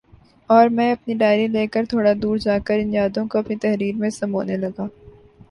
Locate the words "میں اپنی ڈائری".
0.67-1.45